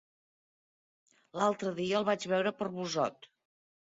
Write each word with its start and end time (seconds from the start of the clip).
L'altre 1.41 1.73
dia 1.79 1.99
el 2.01 2.07
vaig 2.09 2.25
veure 2.33 2.53
per 2.61 2.69
Busot. 2.79 3.29